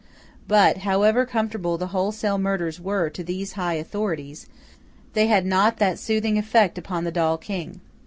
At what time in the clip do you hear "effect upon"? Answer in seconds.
6.39-7.03